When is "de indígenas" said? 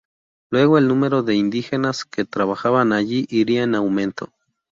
1.21-2.05